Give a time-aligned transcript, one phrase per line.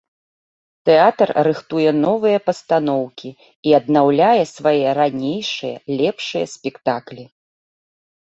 [0.89, 3.29] Тэатр рыхтуе новыя пастаноўкі
[3.71, 7.25] і аднаўляе свае ранейшыя лепшыя спектаклі.